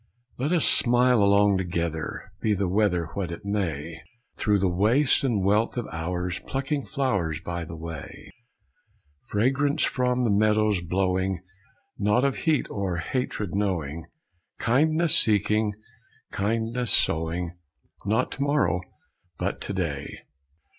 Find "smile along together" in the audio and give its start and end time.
0.65-2.31